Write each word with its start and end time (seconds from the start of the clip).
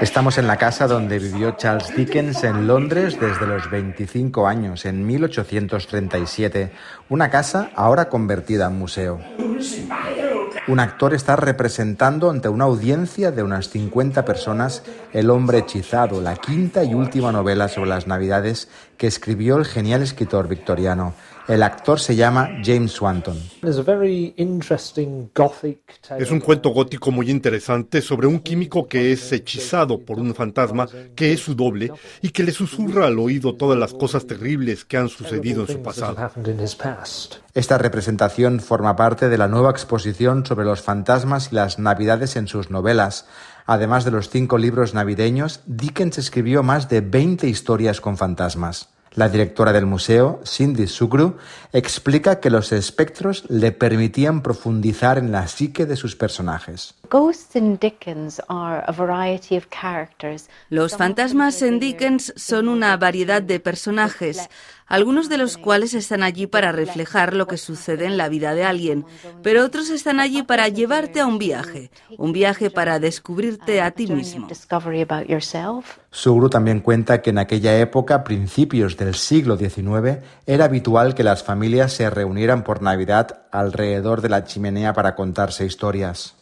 Estamos 0.00 0.38
en 0.38 0.46
la 0.46 0.56
casa 0.56 0.86
donde 0.86 1.18
vivió 1.18 1.56
Charles 1.56 1.94
Dickens 1.96 2.44
en 2.44 2.66
Londres 2.66 3.18
desde 3.20 3.46
los 3.46 3.70
25 3.70 4.46
años, 4.46 4.84
en 4.84 5.06
1837. 5.06 6.70
Una 7.08 7.30
casa 7.30 7.70
ahora 7.74 8.08
convertida 8.08 8.66
en 8.66 8.78
museo. 8.78 9.20
Un 10.68 10.80
actor 10.80 11.14
está 11.14 11.34
representando 11.34 12.28
ante 12.28 12.50
una 12.50 12.64
audiencia 12.64 13.30
de 13.30 13.42
unas 13.42 13.70
50 13.70 14.26
personas 14.26 14.82
El 15.14 15.30
hombre 15.30 15.58
hechizado, 15.58 16.20
la 16.20 16.36
quinta 16.36 16.84
y 16.84 16.92
última 16.92 17.32
novela 17.32 17.68
sobre 17.68 17.88
las 17.88 18.06
Navidades 18.06 18.68
que 18.98 19.06
escribió 19.06 19.56
el 19.56 19.64
genial 19.64 20.02
escritor 20.02 20.46
victoriano. 20.46 21.14
El 21.48 21.62
actor 21.62 21.98
se 21.98 22.14
llama 22.14 22.50
James 22.62 22.92
Swanton. 22.92 23.38
Es 26.18 26.30
un 26.30 26.40
cuento 26.40 26.68
gótico 26.68 27.10
muy 27.10 27.30
interesante 27.30 28.02
sobre 28.02 28.26
un 28.26 28.40
químico 28.40 28.86
que 28.86 29.12
es 29.12 29.32
hechizado 29.32 29.98
por 29.98 30.18
un 30.18 30.34
fantasma 30.34 30.86
que 31.16 31.32
es 31.32 31.40
su 31.40 31.54
doble 31.54 31.90
y 32.20 32.28
que 32.28 32.42
le 32.42 32.52
susurra 32.52 33.06
al 33.06 33.18
oído 33.18 33.54
todas 33.54 33.78
las 33.78 33.94
cosas 33.94 34.26
terribles 34.26 34.84
que 34.84 34.98
han 34.98 35.08
sucedido 35.08 35.62
en 35.62 35.68
su 35.68 35.82
pasado. 35.82 36.30
Esta 37.58 37.76
representación 37.76 38.60
forma 38.60 38.94
parte 38.94 39.28
de 39.28 39.36
la 39.36 39.48
nueva 39.48 39.70
exposición 39.70 40.46
sobre 40.46 40.64
los 40.64 40.80
fantasmas 40.80 41.48
y 41.50 41.56
las 41.56 41.80
navidades 41.80 42.36
en 42.36 42.46
sus 42.46 42.70
novelas. 42.70 43.26
Además 43.66 44.04
de 44.04 44.12
los 44.12 44.30
cinco 44.30 44.58
libros 44.58 44.94
navideños, 44.94 45.62
Dickens 45.66 46.18
escribió 46.18 46.62
más 46.62 46.88
de 46.88 47.00
20 47.00 47.48
historias 47.48 48.00
con 48.00 48.16
fantasmas. 48.16 48.90
La 49.14 49.28
directora 49.28 49.72
del 49.72 49.86
museo, 49.86 50.40
Cindy 50.44 50.86
Sugru, 50.86 51.36
explica 51.72 52.40
que 52.40 52.50
los 52.50 52.72
espectros 52.72 53.44
le 53.48 53.72
permitían 53.72 54.42
profundizar 54.42 55.18
en 55.18 55.32
la 55.32 55.46
psique 55.48 55.86
de 55.86 55.96
sus 55.96 56.16
personajes. 56.16 56.94
Los 60.68 60.96
fantasmas 60.96 61.62
en 61.62 61.80
Dickens 61.80 62.32
son 62.36 62.68
una 62.68 62.96
variedad 62.96 63.42
de 63.42 63.60
personajes 63.60 64.48
algunos 64.88 65.28
de 65.28 65.38
los 65.38 65.58
cuales 65.58 65.94
están 65.94 66.22
allí 66.22 66.46
para 66.46 66.72
reflejar 66.72 67.34
lo 67.34 67.46
que 67.46 67.58
sucede 67.58 68.06
en 68.06 68.16
la 68.16 68.28
vida 68.28 68.54
de 68.54 68.64
alguien, 68.64 69.04
pero 69.42 69.64
otros 69.64 69.90
están 69.90 70.18
allí 70.18 70.42
para 70.42 70.68
llevarte 70.68 71.20
a 71.20 71.26
un 71.26 71.38
viaje, 71.38 71.90
un 72.16 72.32
viaje 72.32 72.70
para 72.70 72.98
descubrirte 72.98 73.80
a 73.80 73.90
ti 73.90 74.06
mismo. 74.06 74.48
Sugru 76.10 76.48
también 76.48 76.80
cuenta 76.80 77.20
que 77.20 77.30
en 77.30 77.38
aquella 77.38 77.78
época, 77.78 78.24
principios 78.24 78.96
del 78.96 79.14
siglo 79.14 79.58
XIX, 79.58 80.20
era 80.46 80.64
habitual 80.64 81.14
que 81.14 81.22
las 81.22 81.44
familias 81.44 81.92
se 81.92 82.08
reunieran 82.08 82.64
por 82.64 82.80
Navidad 82.80 83.42
alrededor 83.52 84.22
de 84.22 84.30
la 84.30 84.44
chimenea 84.44 84.94
para 84.94 85.14
contarse 85.14 85.66
historias. 85.66 86.34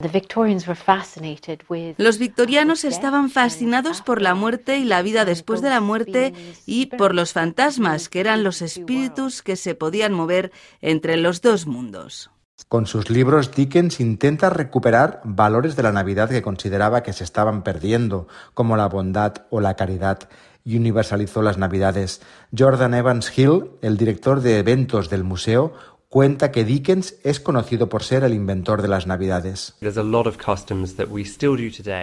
Los 1.97 2.19
victorianos 2.19 2.85
estaban 2.85 3.31
fascinados 3.31 4.03
por 4.03 4.23
la 4.23 4.35
muerte 4.35 4.79
y 4.79 4.85
la 4.85 5.03
vida 5.03 5.25
después 5.25 5.61
de 5.63 5.71
la 5.71 5.81
muerte 5.81 6.33
y 6.65 6.87
por 6.87 7.15
los 7.15 7.33
fantasmas, 7.33 8.09
que 8.09 8.21
eran 8.21 8.45
los 8.45 8.63
espíritus 8.63 9.43
que 9.43 9.57
se 9.57 9.75
podían 9.75 10.13
mover 10.13 10.53
entre 10.81 11.17
los 11.17 11.43
dos 11.43 11.67
mundos. 11.67 12.31
Con 12.69 12.87
sus 12.87 13.11
libros, 13.11 13.55
Dickens 13.55 14.01
intenta 14.01 14.49
recuperar 14.49 15.21
valores 15.25 15.77
de 15.77 15.83
la 15.83 15.93
Navidad 15.93 16.31
que 16.31 16.41
consideraba 16.41 17.03
que 17.03 17.13
se 17.13 17.23
estaban 17.23 17.63
perdiendo, 17.63 18.29
como 18.55 18.77
la 18.77 18.89
bondad 18.89 19.35
o 19.51 19.61
la 19.61 19.75
caridad, 19.75 20.29
y 20.65 20.77
universalizó 20.77 21.43
las 21.43 21.59
Navidades. 21.59 22.23
Jordan 22.57 22.95
Evans 22.95 23.39
Hill, 23.39 23.71
el 23.83 23.97
director 23.99 24.41
de 24.41 24.59
eventos 24.59 25.11
del 25.11 25.23
museo, 25.23 25.75
cuenta 26.09 26.53
que 26.53 26.65
Dickens 26.65 27.17
es 27.25 27.41
conocido 27.41 27.89
por 27.89 28.03
ser 28.03 28.23
el 28.23 28.33
inventor 28.33 28.81
de 28.81 28.89
las 28.89 29.07
Navidades. 29.07 29.75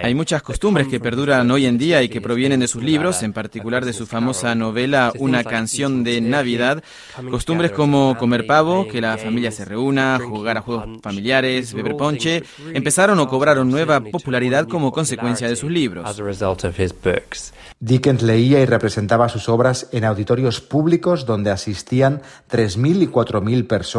Hay 0.04 0.14
muchas 0.14 0.42
costumbres 0.42 0.88
que 0.88 1.00
perduran 1.00 1.50
hoy 1.50 1.66
en 1.66 1.78
día 1.78 2.02
y 2.02 2.08
que 2.08 2.20
provienen 2.20 2.60
de 2.60 2.68
sus 2.68 2.82
libros, 2.82 3.22
en 3.22 3.32
particular 3.32 3.84
de 3.84 3.92
su 3.92 4.06
famosa 4.06 4.54
novela 4.54 5.12
Una 5.18 5.42
canción 5.42 6.04
de 6.04 6.20
Navidad. 6.20 6.84
Costumbres 7.30 7.70
como 7.70 8.16
comer 8.18 8.46
pavo, 8.46 8.86
que 8.86 9.00
la 9.00 9.16
familia 9.16 9.50
se 9.50 9.64
reúna, 9.64 10.18
jugar 10.18 10.58
a 10.58 10.60
juegos 10.60 11.00
familiares, 11.02 11.72
beber 11.72 11.96
ponche, 11.96 12.42
empezaron 12.74 13.18
o 13.20 13.28
cobraron 13.28 13.70
nueva 13.70 14.00
popularidad 14.00 14.68
como 14.68 14.92
consecuencia 14.92 15.48
de 15.48 15.56
sus 15.56 15.70
libros. 15.70 16.04
Dickens 17.80 18.22
leía 18.22 18.60
y 18.60 18.66
representaba 18.66 19.28
sus 19.28 19.48
obras 19.48 19.88
en 19.92 20.04
auditorios 20.04 20.60
públicos 20.60 21.26
donde 21.26 21.50
asistían 21.50 22.22
3.000 22.50 23.02
y 23.02 23.06
4.000 23.08 23.66
personas. 23.66 23.93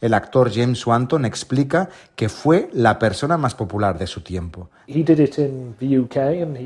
El 0.00 0.14
actor 0.14 0.50
James 0.52 0.78
Swanton 0.78 1.24
explica 1.24 1.88
que 2.16 2.28
fue 2.28 2.68
la 2.72 2.98
persona 2.98 3.36
más 3.36 3.54
popular 3.54 3.98
de 3.98 4.06
su 4.06 4.22
tiempo. 4.22 4.70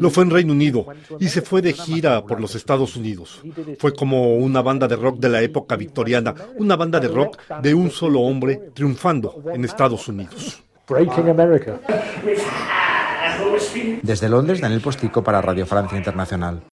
Lo 0.00 0.10
fue 0.10 0.25
en 0.25 0.30
Reino 0.30 0.52
Unido 0.52 0.86
y 1.20 1.28
se 1.28 1.42
fue 1.42 1.60
de 1.62 1.72
gira 1.72 2.24
por 2.24 2.41
los 2.41 2.54
Estados 2.54 2.97
Unidos. 2.97 3.42
Fue 3.78 3.94
como 3.94 4.36
una 4.36 4.62
banda 4.62 4.88
de 4.88 4.97
rock 4.97 5.19
de 5.19 5.28
la 5.28 5.42
época 5.42 5.76
victoriana, 5.76 6.34
una 6.56 6.76
banda 6.76 7.00
de 7.00 7.08
rock 7.08 7.38
de 7.60 7.74
un 7.74 7.91
solo 7.91 8.20
hombre 8.20 8.70
triunfando 8.74 9.42
en 9.53 9.64
Estados 9.64 10.08
Unidos. 10.08 10.62
Desde 14.03 14.28
Londres, 14.28 14.60
Daniel 14.60 14.80
Postico 14.80 15.22
para 15.22 15.41
Radio 15.41 15.66
Francia 15.66 15.98
Internacional. 15.98 16.64